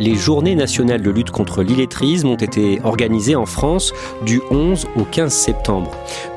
[0.00, 3.92] Les journées nationales de lutte contre l'illettrisme ont été organisées en France
[4.24, 5.90] du 11 au 15 septembre.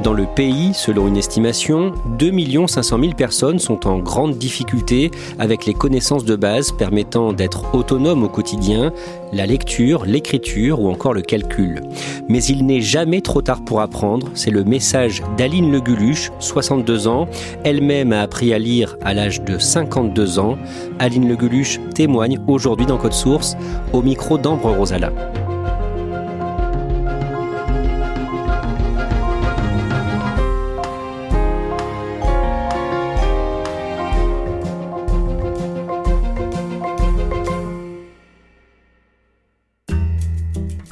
[0.03, 5.65] Dans le pays, selon une estimation, 2 500 000 personnes sont en grande difficulté avec
[5.65, 8.91] les connaissances de base permettant d'être autonomes au quotidien,
[9.31, 11.83] la lecture, l'écriture ou encore le calcul.
[12.27, 17.29] Mais il n'est jamais trop tard pour apprendre, c'est le message d'Aline Leguluche, 62 ans.
[17.63, 20.57] Elle-même a appris à lire à l'âge de 52 ans.
[20.99, 23.52] Aline Leguluche témoigne aujourd'hui dans Code Source
[23.91, 25.11] au micro d'Ambre Rosala.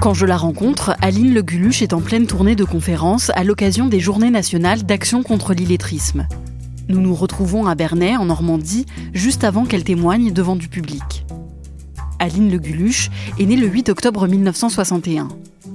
[0.01, 3.85] Quand je la rencontre, Aline Le Guluche est en pleine tournée de conférences à l'occasion
[3.85, 6.27] des Journées nationales d'action contre l'illettrisme.
[6.89, 11.20] Nous nous retrouvons à Bernay, en Normandie, juste avant qu'elle témoigne devant du public.
[12.21, 13.09] Aline Le Guluche
[13.39, 15.29] est née le 8 octobre 1961.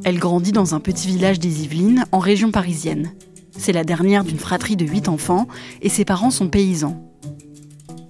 [0.05, 3.11] Elle grandit dans un petit village des Yvelines, en région parisienne.
[3.51, 5.49] C'est la dernière d'une fratrie de 8 enfants
[5.83, 7.06] et ses parents sont paysans.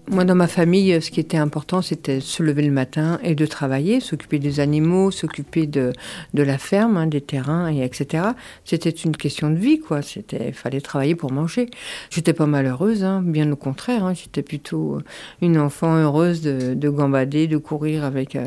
[0.08, 3.44] Moi, dans ma famille, ce qui était important, c'était se lever le matin et de
[3.44, 5.92] travailler, s'occuper des animaux, s'occuper de,
[6.32, 8.22] de la ferme, hein, des terrains, et etc.
[8.64, 10.02] C'était une question de vie, quoi.
[10.02, 11.68] C'était, fallait travailler pour manger.
[12.10, 14.04] J'étais pas malheureuse, hein, bien au contraire.
[14.04, 14.14] Hein.
[14.14, 15.00] J'étais plutôt
[15.42, 18.46] une enfant heureuse de, de gambader, de courir avec euh,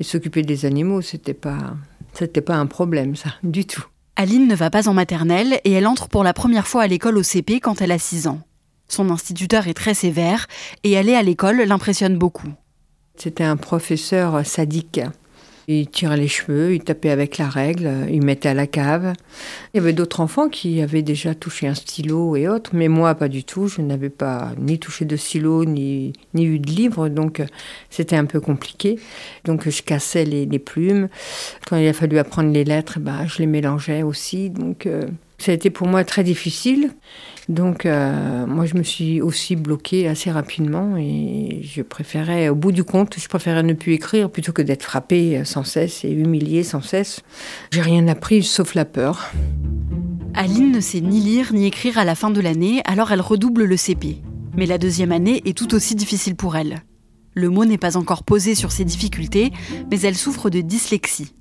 [0.00, 1.02] et s'occuper des animaux.
[1.02, 1.76] C'était pas,
[2.14, 3.84] c'était pas un problème, ça, du tout.
[4.16, 7.18] Aline ne va pas en maternelle et elle entre pour la première fois à l'école
[7.18, 8.40] au CP quand elle a 6 ans.
[8.88, 10.46] Son instituteur est très sévère
[10.84, 12.52] et aller à l'école l'impressionne beaucoup.
[13.16, 15.00] C'était un professeur sadique.
[15.68, 19.14] Il tirait les cheveux, il tapait avec la règle, il mettait à la cave.
[19.74, 23.16] Il y avait d'autres enfants qui avaient déjà touché un stylo et autres, mais moi
[23.16, 23.66] pas du tout.
[23.66, 27.42] Je n'avais pas ni touché de stylo, ni, ni eu de livre, donc
[27.90, 29.00] c'était un peu compliqué.
[29.44, 31.08] Donc je cassais les, plumes.
[31.68, 34.50] Quand il a fallu apprendre les lettres, bah, je les mélangeais aussi.
[34.50, 35.02] Donc euh,
[35.38, 36.90] ça a été pour moi très difficile.
[37.48, 42.72] Donc, euh, moi, je me suis aussi bloquée assez rapidement et je préférais, au bout
[42.72, 46.64] du compte, je préférais ne plus écrire plutôt que d'être frappée sans cesse et humiliée
[46.64, 47.20] sans cesse.
[47.70, 49.30] J'ai rien appris sauf la peur.
[50.34, 53.64] Aline ne sait ni lire ni écrire à la fin de l'année, alors elle redouble
[53.64, 54.18] le CP.
[54.56, 56.82] Mais la deuxième année est tout aussi difficile pour elle.
[57.34, 59.52] Le mot n'est pas encore posé sur ses difficultés,
[59.90, 61.34] mais elle souffre de dyslexie.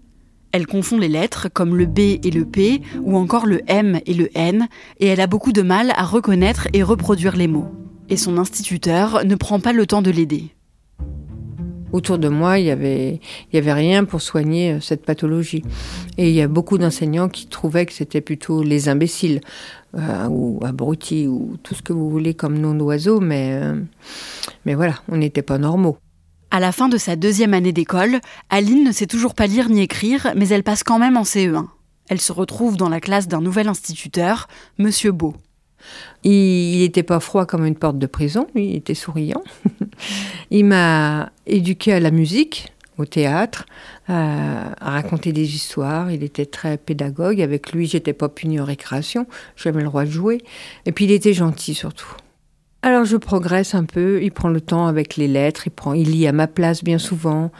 [0.56, 4.14] Elle confond les lettres comme le B et le P ou encore le M et
[4.14, 4.70] le N
[5.02, 7.68] et elle a beaucoup de mal à reconnaître et reproduire les mots.
[8.08, 10.56] Et son instituteur ne prend pas le temps de l'aider.
[11.92, 13.20] Autour de moi, il n'y avait,
[13.52, 15.62] y avait rien pour soigner cette pathologie.
[16.18, 19.42] Et il y a beaucoup d'enseignants qui trouvaient que c'était plutôt les imbéciles,
[19.98, 23.76] euh, ou abrutis, ou tout ce que vous voulez comme nom d'oiseau, mais, euh,
[24.66, 25.98] mais voilà, on n'était pas normaux.
[26.52, 28.20] À la fin de sa deuxième année d'école,
[28.50, 31.68] Aline ne sait toujours pas lire ni écrire, mais elle passe quand même en CE1.
[32.08, 34.48] Elle se retrouve dans la classe d'un nouvel instituteur,
[34.78, 35.36] Monsieur Beau.
[36.24, 39.44] Il n'était pas froid comme une porte de prison, il était souriant.
[40.52, 43.66] il m'a éduqué à la musique, au théâtre,
[44.08, 46.12] à, raconter des histoires.
[46.12, 47.42] Il était très pédagogue.
[47.42, 49.28] Avec lui, j'étais pas punie en récréation.
[49.56, 50.42] J'avais le droit de jouer.
[50.86, 52.16] Et puis, il était gentil surtout.
[52.86, 56.12] Alors je progresse un peu, il prend le temps avec les lettres, il, prend, il
[56.12, 57.52] lit à ma place bien souvent.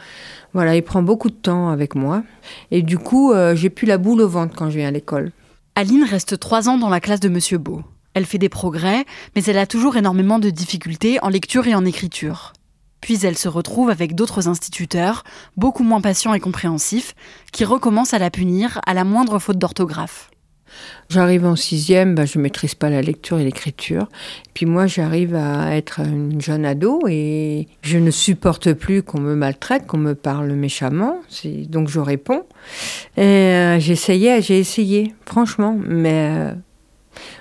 [0.54, 2.22] Voilà, il prend beaucoup de temps avec moi.
[2.70, 5.32] Et du coup, euh, j'ai plus la boule au ventre quand je viens à l'école.
[5.74, 7.82] Aline reste trois ans dans la classe de Monsieur Beau.
[8.14, 11.84] Elle fait des progrès, mais elle a toujours énormément de difficultés en lecture et en
[11.84, 12.52] écriture.
[13.00, 15.24] Puis elle se retrouve avec d'autres instituteurs,
[15.56, 17.16] beaucoup moins patients et compréhensifs,
[17.50, 20.30] qui recommencent à la punir à la moindre faute d'orthographe.
[21.08, 24.08] J'arrive en sixième, bah, je maîtrise pas la lecture et l'écriture.
[24.54, 29.36] Puis moi, j'arrive à être une jeune ado et je ne supporte plus qu'on me
[29.36, 31.20] maltraite, qu'on me parle méchamment.
[31.68, 32.44] Donc je réponds.
[33.16, 35.78] Et euh, j'essayais, j'ai essayé, franchement.
[35.86, 36.52] Mais euh,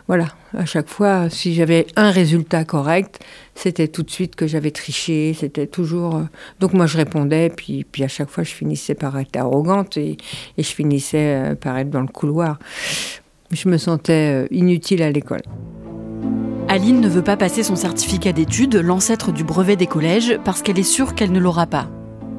[0.07, 3.19] voilà, à chaque fois, si j'avais un résultat correct,
[3.55, 5.33] c'était tout de suite que j'avais triché.
[5.33, 6.17] C'était toujours.
[6.17, 6.23] Euh,
[6.59, 10.17] donc moi, je répondais, puis, à chaque fois, je finissais par être arrogante et,
[10.57, 12.59] et je finissais par être dans le couloir
[13.51, 15.41] je me sentais euh, inutile à l'école.
[16.67, 20.79] Aline ne veut pas passer son certificat d'études, l'ancêtre du brevet des collèges, parce qu'elle
[20.79, 21.87] est sûre qu'elle ne l'aura pas.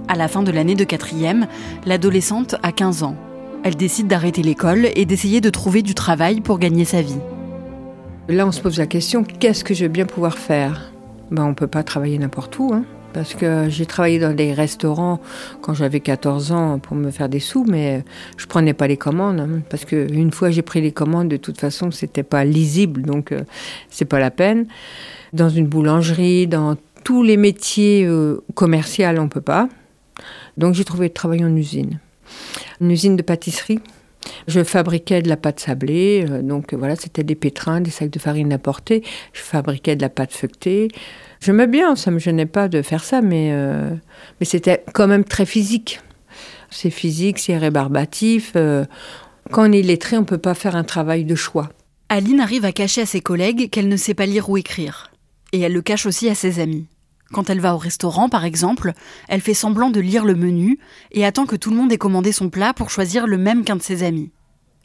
[0.08, 1.47] À la fin de l'année de quatrième,
[1.85, 3.17] l'adolescente a 15 ans.
[3.62, 7.19] Elle décide d'arrêter l'école et d'essayer de trouver du travail pour gagner sa vie.
[8.29, 10.93] Là, on se pose la question, qu'est-ce que je vais bien pouvoir faire?
[11.31, 12.73] Ben, On ne peut pas travailler n'importe où.
[12.73, 15.20] Hein parce que j'ai travaillé dans des restaurants
[15.62, 18.05] quand j'avais 14 ans pour me faire des sous, mais
[18.37, 21.37] je prenais pas les commandes hein, parce que une fois j'ai pris les commandes, de
[21.37, 23.43] toute façon c'était pas lisible, donc euh,
[23.91, 24.67] c'est pas la peine.
[25.32, 29.69] Dans une boulangerie, dans tous les métiers euh, commerciaux, on peut pas.
[30.56, 32.00] Donc j'ai trouvé de travail en usine,
[32.81, 33.81] une usine de pâtisserie.
[34.49, 38.19] Je fabriquais de la pâte sablée, euh, donc voilà, c'était des pétrins, des sacs de
[38.19, 39.02] farine à porter.
[39.32, 40.88] Je fabriquais de la pâte feuilletée.
[41.41, 43.91] J'aimais bien, ça me gênait pas de faire ça, mais, euh,
[44.41, 46.00] mais c'était quand même très physique.
[46.71, 48.53] C'est physique, c'est rébarbatif.
[48.56, 48.85] Euh,
[49.50, 51.69] quand on est lettré, on ne peut pas faire un travail de choix.
[52.09, 55.11] Aline arrive à cacher à ses collègues qu'elle ne sait pas lire ou écrire.
[55.53, 56.87] Et elle le cache aussi à ses amis.
[57.33, 58.93] Quand elle va au restaurant, par exemple,
[59.29, 60.79] elle fait semblant de lire le menu
[61.11, 63.77] et attend que tout le monde ait commandé son plat pour choisir le même qu'un
[63.77, 64.31] de ses amis.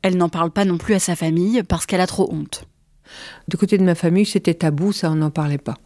[0.02, 2.66] Elle n'en parle pas non plus à sa famille parce qu'elle a trop honte.
[3.48, 5.78] Du côté de ma famille, c'était tabou, ça, on n'en parlait pas.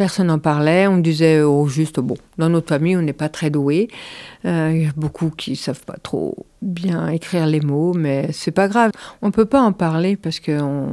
[0.00, 0.86] Personne n'en parlait.
[0.86, 3.88] On disait au juste, bon, dans notre famille, on n'est pas très doué.
[4.46, 8.50] Euh, il y a beaucoup qui savent pas trop bien écrire les mots, mais c'est
[8.50, 8.92] pas grave.
[9.20, 10.88] On peut pas en parler parce qu'on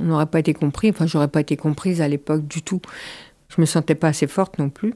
[0.00, 0.90] n'aurait pas été compris.
[0.90, 2.80] Enfin, j'aurais pas été comprise à l'époque du tout.
[3.48, 4.94] Je me sentais pas assez forte non plus.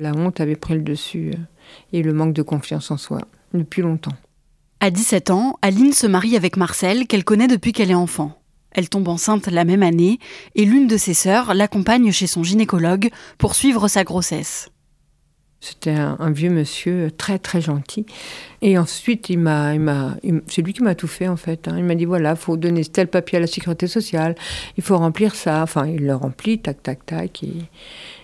[0.00, 1.38] La honte avait pris le dessus euh,
[1.92, 3.20] et le manque de confiance en soi
[3.54, 4.16] depuis longtemps.
[4.80, 8.37] À 17 ans, Aline se marie avec Marcel, qu'elle connaît depuis qu'elle est enfant.
[8.72, 10.18] Elle tombe enceinte la même année
[10.54, 14.70] et l'une de ses sœurs l'accompagne chez son gynécologue pour suivre sa grossesse.
[15.60, 18.06] C'était un, vieux monsieur très très gentil.
[18.62, 19.74] Et ensuite, il m'a,
[20.46, 21.66] c'est lui qui m'a tout fait en fait.
[21.66, 21.74] Hein.
[21.78, 24.36] Il m'a dit voilà, faut donner tel papier à la sécurité sociale,
[24.76, 25.62] il faut remplir ça.
[25.62, 27.44] Enfin, il le remplit, tac tac tac.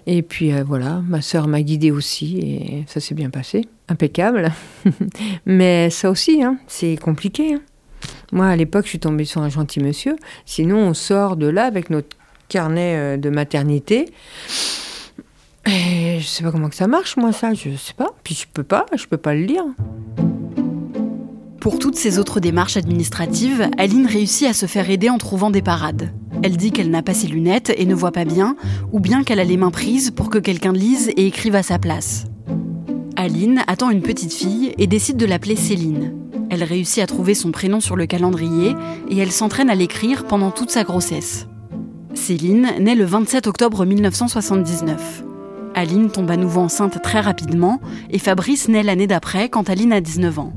[0.06, 4.52] Et, puis euh, voilà, ma sœur m'a guidée aussi et ça s'est bien passé, impeccable.
[5.44, 7.54] Mais ça aussi, hein, c'est compliqué.
[7.54, 7.62] Hein.
[8.32, 10.16] Moi, à l'époque, je suis tombée sur un gentil monsieur.
[10.46, 12.16] Sinon, on sort de là avec notre
[12.48, 14.06] carnet euh, de maternité.
[15.66, 18.14] Et je sais pas comment que ça marche, moi, ça, je sais pas.
[18.22, 19.64] Puis je peux pas, je peux pas le lire.
[21.60, 25.62] Pour toutes ces autres démarches administratives, Aline réussit à se faire aider en trouvant des
[25.62, 26.12] parades.
[26.42, 28.56] Elle dit qu'elle n'a pas ses lunettes et ne voit pas bien,
[28.92, 31.78] ou bien qu'elle a les mains prises pour que quelqu'un lise et écrive à sa
[31.78, 32.26] place.
[33.16, 36.14] Aline attend une petite fille et décide de l'appeler Céline.
[36.50, 38.74] Elle réussit à trouver son prénom sur le calendrier
[39.08, 41.46] et elle s'entraîne à l'écrire pendant toute sa grossesse.
[42.14, 45.24] Céline naît le 27 octobre 1979.
[45.74, 47.80] Aline tombe à nouveau enceinte très rapidement
[48.10, 50.52] et Fabrice naît l'année d'après quand Aline a 19 ans.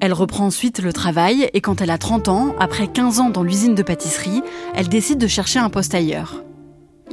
[0.00, 3.42] Elle reprend ensuite le travail et quand elle a 30 ans, après 15 ans dans
[3.42, 4.42] l'usine de pâtisserie,
[4.74, 6.42] elle décide de chercher un poste ailleurs.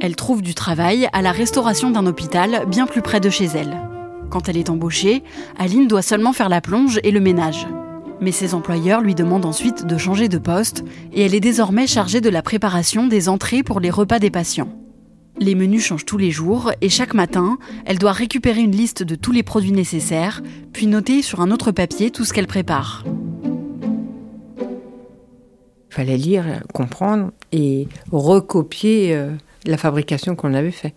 [0.00, 3.76] Elle trouve du travail à la restauration d'un hôpital bien plus près de chez elle.
[4.30, 5.22] Quand elle est embauchée,
[5.58, 7.66] Aline doit seulement faire la plonge et le ménage.
[8.20, 12.20] Mais ses employeurs lui demandent ensuite de changer de poste et elle est désormais chargée
[12.20, 14.68] de la préparation des entrées pour les repas des patients.
[15.40, 19.14] Les menus changent tous les jours et chaque matin, elle doit récupérer une liste de
[19.14, 20.42] tous les produits nécessaires,
[20.72, 23.04] puis noter sur un autre papier tout ce qu'elle prépare.
[25.90, 26.44] Il fallait lire,
[26.74, 29.30] comprendre et recopier euh,
[29.64, 30.94] la fabrication qu'on avait faite.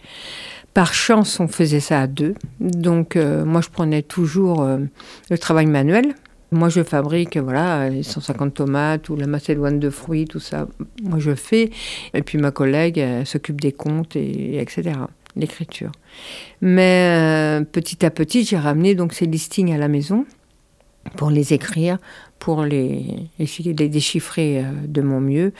[0.73, 2.33] Par chance, on faisait ça à deux.
[2.59, 4.77] Donc, euh, moi, je prenais toujours euh,
[5.29, 6.15] le travail manuel.
[6.53, 10.67] Moi, je fabrique, voilà, les 150 tomates ou la macédoine de fruits, tout ça.
[11.03, 11.71] Moi, je fais.
[12.13, 14.91] Et puis, ma collègue s'occupe des comptes, et, etc.,
[15.35, 15.91] l'écriture.
[16.61, 20.25] Mais euh, petit à petit, j'ai ramené donc ces listings à la maison
[21.15, 21.97] pour les écrire,
[22.39, 23.05] pour les,
[23.39, 25.53] essayer les déchiffrer de mon mieux.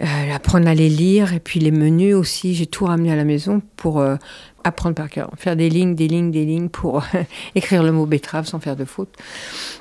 [0.00, 2.54] Euh, apprendre à les lire et puis les menus aussi.
[2.54, 4.16] J'ai tout ramené à la maison pour euh,
[4.64, 7.04] apprendre par cœur, faire des lignes, des lignes, des lignes pour
[7.54, 9.14] écrire le mot betterave sans faire de faute,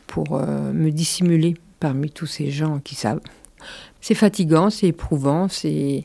[0.07, 3.21] pour euh, me dissimuler parmi tous ces gens qui savent.
[4.01, 6.03] C'est fatigant, c'est éprouvant, c'est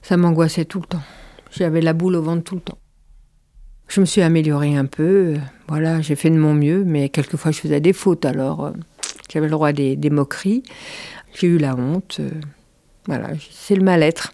[0.00, 1.02] ça m'angoissait tout le temps.
[1.50, 2.78] J'avais la boule au ventre tout le temps.
[3.88, 5.34] Je me suis améliorée un peu.
[5.66, 8.24] Voilà, j'ai fait de mon mieux, mais quelquefois je faisais des fautes.
[8.24, 8.72] Alors,
[9.32, 10.62] j'avais le droit des, des moqueries.
[11.34, 12.20] J'ai eu la honte.
[13.06, 14.32] Voilà, c'est le mal-être.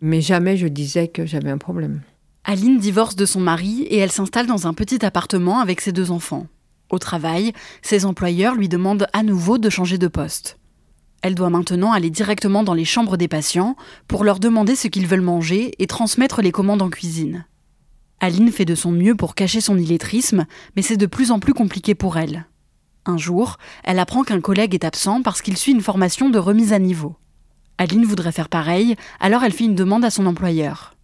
[0.00, 2.02] Mais jamais je disais que j'avais un problème.
[2.44, 6.10] Aline divorce de son mari et elle s'installe dans un petit appartement avec ses deux
[6.10, 6.46] enfants.
[6.90, 10.58] Au travail, ses employeurs lui demandent à nouveau de changer de poste.
[11.22, 13.76] Elle doit maintenant aller directement dans les chambres des patients
[14.08, 17.46] pour leur demander ce qu'ils veulent manger et transmettre les commandes en cuisine.
[18.20, 20.44] Aline fait de son mieux pour cacher son illettrisme,
[20.76, 22.46] mais c'est de plus en plus compliqué pour elle.
[23.06, 26.74] Un jour, elle apprend qu'un collègue est absent parce qu'il suit une formation de remise
[26.74, 27.16] à niveau.
[27.78, 30.94] Aline voudrait faire pareil, alors elle fait une demande à son employeur.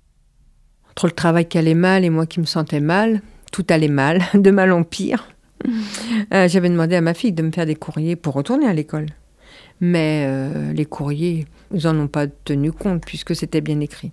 [0.90, 3.22] Entre le travail qui allait mal et moi qui me sentais mal,
[3.52, 5.28] tout allait mal, de mal en pire.
[6.32, 9.06] Euh, j'avais demandé à ma fille de me faire des courriers pour retourner à l'école.
[9.80, 14.12] Mais euh, les courriers, ils n'en ont pas tenu compte puisque c'était bien écrit.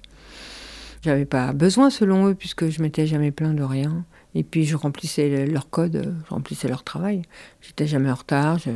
[1.03, 4.03] J'avais pas besoin selon eux puisque je m'étais jamais plaint de rien.
[4.35, 7.21] Et puis je remplissais leur code, je remplissais leur travail.
[7.61, 8.71] J'étais jamais en retard, je,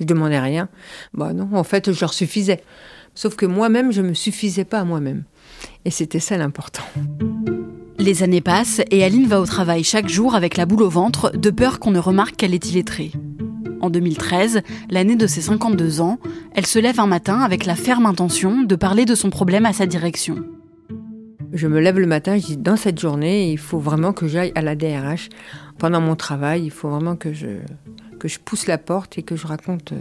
[0.00, 0.68] je demandais rien.
[1.12, 2.62] Bah non, en fait, je leur suffisais.
[3.16, 5.24] Sauf que moi-même, je ne me suffisais pas à moi-même.
[5.86, 6.84] Et c'était ça l'important.
[7.98, 11.32] Les années passent et Aline va au travail chaque jour avec la boule au ventre,
[11.34, 13.10] de peur qu'on ne remarque qu'elle est illettrée.
[13.80, 16.18] En 2013, l'année de ses 52 ans,
[16.54, 19.72] elle se lève un matin avec la ferme intention de parler de son problème à
[19.72, 20.36] sa direction.
[21.52, 24.52] Je me lève le matin, je dis dans cette journée, il faut vraiment que j'aille
[24.54, 25.30] à la DRH.
[25.78, 27.46] Pendant mon travail, il faut vraiment que je,
[28.18, 29.92] que je pousse la porte et que je raconte.
[29.92, 29.96] Euh,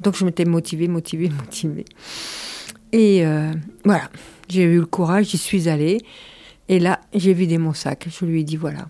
[0.00, 1.84] donc je m'étais motivée, motivée, motivée.
[2.92, 3.52] Et euh,
[3.84, 4.10] voilà,
[4.48, 5.98] j'ai eu le courage, j'y suis allée.
[6.68, 8.06] Et là, j'ai vidé mon sac.
[8.08, 8.88] Je lui ai dit voilà,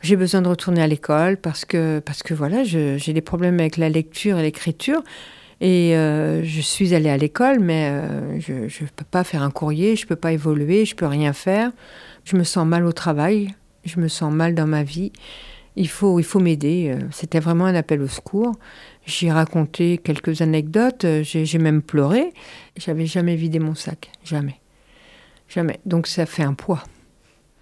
[0.00, 3.76] j'ai besoin de retourner à l'école parce que, parce que voilà, j'ai des problèmes avec
[3.76, 5.02] la lecture et l'écriture.
[5.60, 7.90] Et euh, je suis allée à l'école, mais
[8.40, 11.06] je ne peux pas faire un courrier, je ne peux pas évoluer, je ne peux
[11.06, 11.70] rien faire.
[12.24, 15.12] Je me sens mal au travail, je me sens mal dans ma vie
[15.76, 16.94] il faut, il faut m'aider.
[16.94, 18.52] Euh, c'était vraiment un appel au secours.
[19.06, 22.32] J'ai raconté quelques anecdotes, euh, j'ai même pleuré.
[22.76, 24.60] J'avais jamais vidé mon sac, jamais.
[25.48, 25.80] Jamais.
[25.84, 26.82] Donc ça fait un poids.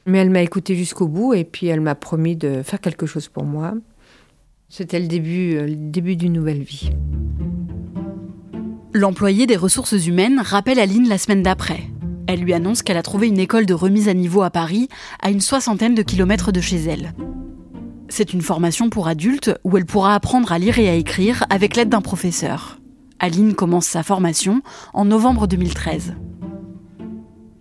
[0.07, 3.28] Mais elle m'a écouté jusqu'au bout et puis elle m'a promis de faire quelque chose
[3.28, 3.75] pour moi.
[4.69, 6.90] C'était le début, euh, le début d'une nouvelle vie.
[8.95, 11.81] L'employé des ressources humaines rappelle Aline la semaine d'après.
[12.26, 14.88] Elle lui annonce qu'elle a trouvé une école de remise à niveau à Paris,
[15.21, 17.12] à une soixantaine de kilomètres de chez elle.
[18.14, 21.76] C'est une formation pour adultes où elle pourra apprendre à lire et à écrire avec
[21.76, 22.78] l'aide d'un professeur.
[23.21, 24.61] Aline commence sa formation
[24.92, 26.14] en novembre 2013.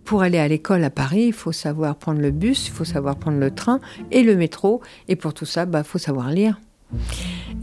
[0.03, 3.15] Pour aller à l'école à Paris, il faut savoir prendre le bus, il faut savoir
[3.15, 3.79] prendre le train
[4.11, 4.81] et le métro.
[5.07, 6.59] Et pour tout ça, il bah, faut savoir lire.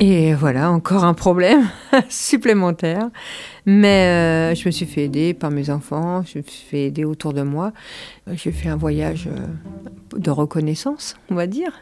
[0.01, 1.69] Et voilà, encore un problème
[2.09, 3.11] supplémentaire.
[3.67, 7.05] Mais euh, je me suis fait aider par mes enfants, je me suis fait aider
[7.05, 7.73] autour de moi.
[8.33, 9.47] J'ai fait un voyage euh,
[10.17, 11.73] de reconnaissance, on va dire.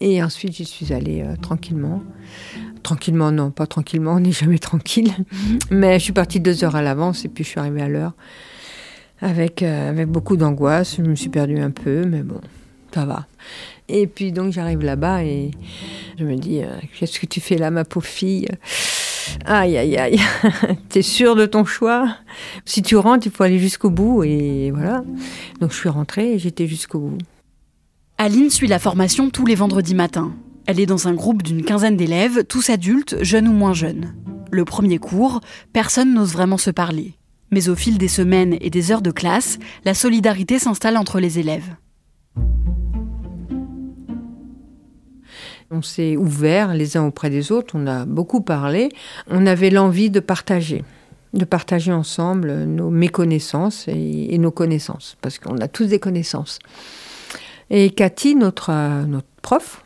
[0.00, 2.02] Et ensuite, j'y suis allée euh, tranquillement.
[2.82, 5.12] Tranquillement, non, pas tranquillement, on n'est jamais tranquille.
[5.70, 8.14] Mais je suis partie deux heures à l'avance et puis je suis arrivée à l'heure.
[9.20, 12.40] Avec, avec beaucoup d'angoisse, je me suis perdue un peu, mais bon,
[12.94, 13.26] ça va.
[13.88, 15.50] Et puis donc j'arrive là-bas et
[16.18, 18.48] je me dis, euh, qu'est-ce que tu fais là, ma pauvre fille?
[19.44, 20.20] Aïe, aïe, aïe.
[20.88, 22.16] T'es sûre de ton choix?
[22.64, 24.24] Si tu rentres, il faut aller jusqu'au bout.
[24.24, 25.04] Et voilà.
[25.60, 27.18] Donc je suis rentrée et j'étais jusqu'au bout.
[28.18, 30.32] Aline suit la formation tous les vendredis matins.
[30.66, 34.14] Elle est dans un groupe d'une quinzaine d'élèves, tous adultes, jeunes ou moins jeunes.
[34.50, 35.40] Le premier cours,
[35.72, 37.14] personne n'ose vraiment se parler.
[37.50, 41.38] Mais au fil des semaines et des heures de classe, la solidarité s'installe entre les
[41.38, 41.74] élèves.
[45.70, 48.88] On s'est ouvert les uns auprès des autres, on a beaucoup parlé.
[49.28, 50.82] On avait l'envie de partager,
[51.34, 56.58] de partager ensemble nos méconnaissances et, nos connaissances, parce qu'on a tous des connaissances.
[57.68, 58.72] Et Cathy, notre,
[59.04, 59.84] notre prof,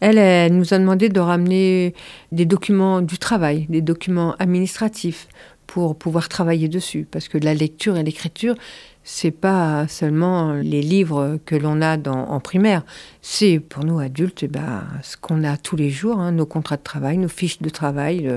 [0.00, 1.94] elle, nous a demandé de ramener
[2.32, 5.28] des documents du travail, des documents administratifs
[5.66, 8.54] pour pouvoir travailler dessus, parce que la lecture et l'écriture,
[9.04, 12.84] c'est pas seulement les livres que l'on a en primaire,
[13.22, 16.76] c'est pour nous adultes eh ben, ce qu'on a tous les jours, hein, nos contrats
[16.76, 18.30] de travail, nos fiches de travail,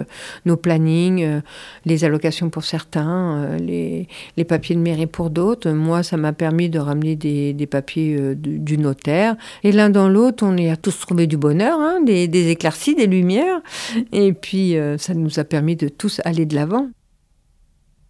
[0.46, 1.42] nos plannings, euh,
[1.86, 5.70] les allocations pour certains, euh, les, papiers de mairie pour d'autres.
[5.72, 9.36] Moi, ça m'a permis de ramener des, papiers euh, du, notaire.
[9.64, 12.96] Et l'un dans l'autre, on est à tous trouvé du bonheur, hein, des, des, éclaircies,
[12.96, 13.62] des lumières.
[14.12, 16.90] Et puis, ça nous a permis de tous aller de l'avant.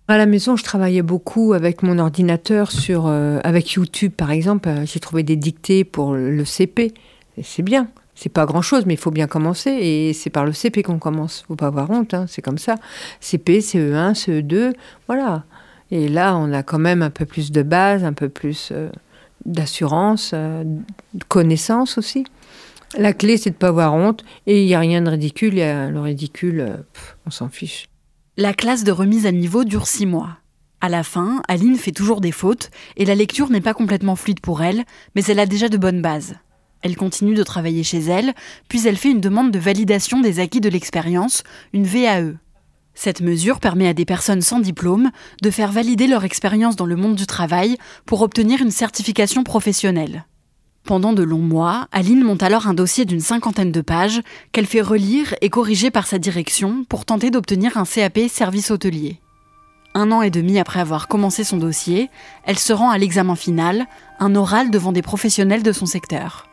[0.07, 4.67] À la maison, je travaillais beaucoup avec mon ordinateur sur, euh, avec YouTube, par exemple.
[4.69, 6.93] Euh, j'ai trouvé des dictées pour le CP.
[7.41, 7.87] C'est bien.
[8.15, 9.71] C'est pas grand chose, mais il faut bien commencer.
[9.71, 11.43] Et c'est par le CP qu'on commence.
[11.47, 12.75] Faut pas avoir honte, hein, c'est comme ça.
[13.21, 14.73] CP, CE1, CE2,
[15.07, 15.43] voilà.
[15.91, 18.89] Et là, on a quand même un peu plus de base, un peu plus euh,
[19.45, 22.25] d'assurance, euh, de connaissance aussi.
[22.97, 24.23] La clé, c'est de pas avoir honte.
[24.47, 25.55] Et il n'y a rien de ridicule.
[25.55, 26.77] Y a le ridicule, euh,
[27.25, 27.87] on s'en fiche.
[28.35, 30.37] La classe de remise à niveau dure six mois.
[30.81, 34.39] À la fin, Aline fait toujours des fautes et la lecture n'est pas complètement fluide
[34.39, 36.33] pour elle, mais elle a déjà de bonnes bases.
[36.81, 38.33] Elle continue de travailler chez elle,
[38.69, 42.33] puis elle fait une demande de validation des acquis de l'expérience, une VAE.
[42.95, 45.11] Cette mesure permet à des personnes sans diplôme
[45.43, 50.25] de faire valider leur expérience dans le monde du travail pour obtenir une certification professionnelle.
[50.85, 54.21] Pendant de longs mois, Aline monte alors un dossier d'une cinquantaine de pages
[54.51, 59.19] qu'elle fait relire et corriger par sa direction pour tenter d'obtenir un CAP service hôtelier.
[59.95, 62.09] Un an et demi après avoir commencé son dossier,
[62.45, 63.85] elle se rend à l'examen final,
[64.19, 66.47] un oral devant des professionnels de son secteur.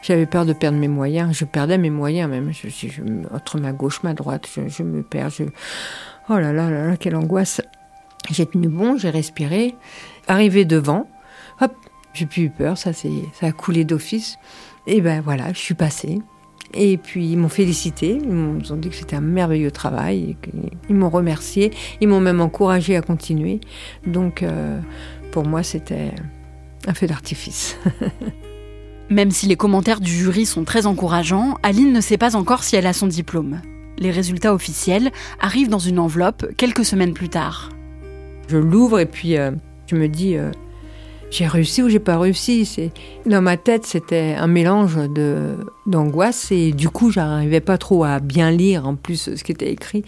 [0.00, 1.36] J'avais peur de perdre mes moyens.
[1.36, 2.52] Je perdais mes moyens même.
[3.34, 5.30] Entre ma gauche, ma droite, je, me perds.
[6.30, 7.60] Oh là là là là, quelle angoisse.
[8.30, 9.74] J'ai tenu bon, j'ai respiré.
[10.26, 11.06] Arrivé devant,
[11.60, 11.74] hop,
[12.18, 13.06] j'ai plus eu peur, ça, ça
[13.46, 14.36] a coulé d'office.
[14.86, 16.18] Et ben voilà, je suis passée.
[16.74, 20.36] Et puis ils m'ont félicité, ils m'ont dit que c'était un merveilleux travail,
[20.88, 23.60] ils m'ont remercié, ils m'ont même encouragé à continuer.
[24.06, 24.78] Donc euh,
[25.32, 26.12] pour moi c'était
[26.86, 27.78] un feu d'artifice.
[29.10, 32.76] même si les commentaires du jury sont très encourageants, Aline ne sait pas encore si
[32.76, 33.62] elle a son diplôme.
[33.98, 35.10] Les résultats officiels
[35.40, 37.70] arrivent dans une enveloppe quelques semaines plus tard.
[38.48, 39.52] Je l'ouvre et puis euh,
[39.86, 40.50] je me dis euh,
[41.30, 42.64] j'ai réussi ou j'ai pas réussi.
[42.64, 42.90] C'est
[43.26, 45.56] dans ma tête, c'était un mélange de
[45.86, 49.70] d'angoisse et du coup, j'arrivais pas trop à bien lire en plus ce qui était
[49.70, 50.04] écrit.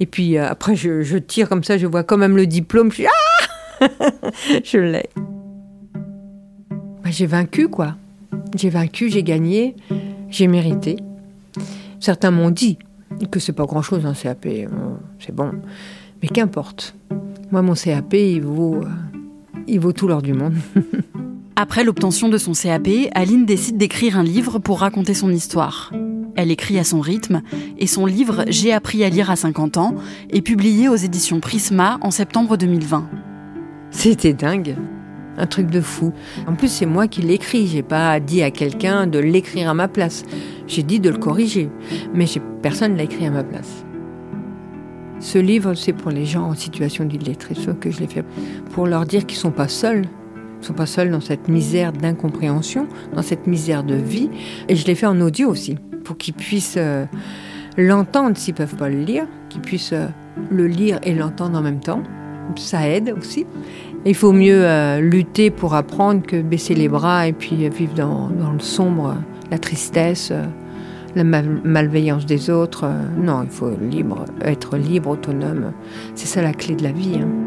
[0.00, 2.90] Et puis euh, après, je, tire comme ça, je vois quand même le diplôme.
[2.90, 3.88] Je suis ah,
[4.64, 5.08] je l'ai.
[7.02, 7.96] Bah, j'ai vaincu quoi.
[8.56, 9.76] J'ai vaincu, j'ai gagné,
[10.28, 10.96] j'ai mérité.
[12.00, 12.78] Certains m'ont dit
[13.30, 14.46] que c'est pas grand chose un CAP,
[15.18, 15.52] c'est bon,
[16.20, 16.94] mais qu'importe.
[17.50, 18.88] Moi, mon CAP, il vaut euh,
[19.66, 20.54] il vaut tout l'or du monde.
[21.56, 25.92] Après l'obtention de son CAP, Aline décide d'écrire un livre pour raconter son histoire.
[26.34, 27.42] Elle écrit à son rythme
[27.78, 29.94] et son livre J'ai appris à lire à 50 ans
[30.30, 33.06] est publié aux éditions Prisma en septembre 2020.
[33.90, 34.76] C'était dingue.
[35.36, 36.12] Un truc de fou.
[36.46, 37.66] En plus, c'est moi qui l'écris.
[37.66, 40.24] J'ai pas dit à quelqu'un de l'écrire à ma place.
[40.66, 41.70] J'ai dit de le corriger.
[42.14, 42.26] Mais
[42.62, 43.84] personne l'a écrit à ma place.
[45.22, 48.24] Ce livre, c'est pour les gens en situation d'illettrisme que je l'ai fait,
[48.72, 50.02] pour leur dire qu'ils ne sont pas seuls.
[50.34, 54.30] Ils ne sont pas seuls dans cette misère d'incompréhension, dans cette misère de vie.
[54.68, 57.04] Et je l'ai fait en audio aussi, pour qu'ils puissent euh,
[57.78, 60.08] l'entendre s'ils ne peuvent pas le lire, qu'ils puissent euh,
[60.50, 62.02] le lire et l'entendre en même temps.
[62.56, 63.46] Ça aide aussi.
[64.04, 68.28] il faut mieux euh, lutter pour apprendre que baisser les bras et puis vivre dans,
[68.28, 69.16] dans le sombre,
[69.52, 70.32] la tristesse
[71.14, 72.84] la malveillance des autres.
[72.84, 75.72] Euh, non, il faut libre, être libre, autonome.
[76.14, 77.18] C'est ça la clé de la vie.
[77.20, 77.41] Hein.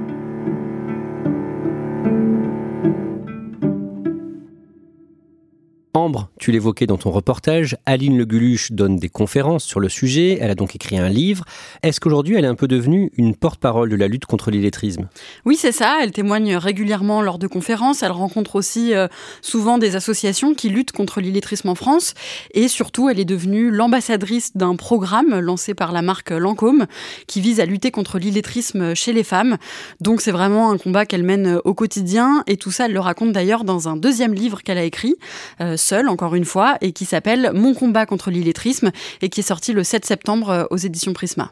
[6.40, 10.52] Tu l'évoquais dans ton reportage, Aline Le Guluche donne des conférences sur le sujet, elle
[10.52, 11.46] a donc écrit un livre.
[11.84, 15.08] Est-ce qu'aujourd'hui elle est un peu devenue une porte-parole de la lutte contre l'illettrisme?
[15.46, 19.08] Oui, c'est ça, elle témoigne régulièrement lors de conférences, elle rencontre aussi euh,
[19.42, 22.14] souvent des associations qui luttent contre l'illettrisme en France
[22.54, 26.86] et surtout elle est devenue l'ambassadrice d'un programme lancé par la marque Lancôme
[27.28, 29.58] qui vise à lutter contre l'illettrisme chez les femmes.
[30.02, 33.32] Donc c'est vraiment un combat qu'elle mène au quotidien et tout ça elle le raconte
[33.32, 35.16] d'ailleurs dans un deuxième livre qu'elle a écrit.
[35.62, 35.78] Euh,
[36.08, 39.84] encore une fois, et qui s'appelle Mon combat contre l'illettrisme et qui est sorti le
[39.84, 41.52] 7 septembre euh, aux éditions Prisma.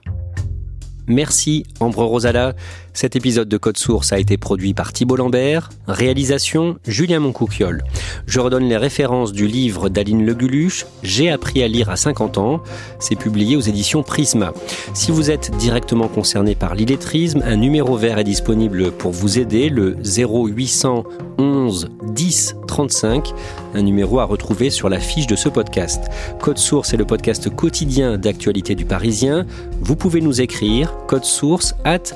[1.08, 2.54] Merci Ambre Rosala.
[2.96, 7.84] Cet épisode de Code Source a été produit par Thibault Lambert, réalisation Julien Moncouquiole.
[8.28, 12.62] Je redonne les références du livre d'Aline Leguluche, J'ai appris à lire à 50 ans.
[13.00, 14.54] C'est publié aux éditions Prisma.
[14.94, 19.70] Si vous êtes directement concerné par l'illettrisme, un numéro vert est disponible pour vous aider,
[19.70, 21.04] le 0800
[21.40, 23.34] 11 10 35,
[23.74, 26.06] un numéro à retrouver sur la fiche de ce podcast.
[26.40, 29.46] Code Source est le podcast quotidien d'actualité du Parisien.
[29.82, 32.14] Vous pouvez nous écrire code source at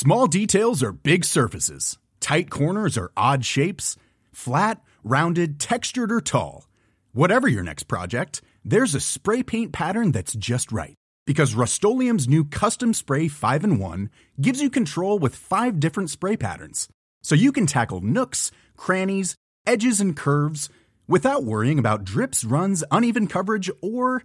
[0.00, 1.98] Small details are big surfaces.
[2.20, 3.96] Tight corners are odd shapes.
[4.32, 6.68] Flat, rounded, textured, or tall.
[7.12, 10.94] Whatever your next project, there's a spray paint pattern that's just right.
[11.26, 16.36] Because Rust new Custom Spray 5 and 1 gives you control with five different spray
[16.36, 16.88] patterns.
[17.22, 19.34] So you can tackle nooks, crannies,
[19.66, 20.68] edges, and curves
[21.06, 24.22] without worrying about drips, runs, uneven coverage, or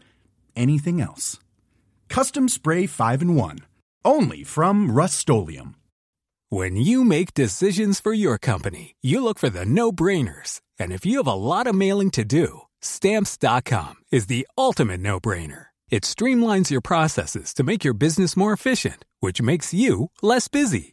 [0.55, 1.39] anything else.
[2.09, 3.59] Custom Spray 5 and 1.
[4.05, 5.29] Only from Rust
[6.49, 10.61] When you make decisions for your company, you look for the no brainers.
[10.77, 15.19] And if you have a lot of mailing to do, Stamps.com is the ultimate no
[15.19, 15.67] brainer.
[15.89, 20.92] It streamlines your processes to make your business more efficient, which makes you less busy.